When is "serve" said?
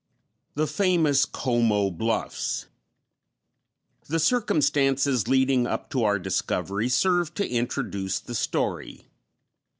6.89-7.35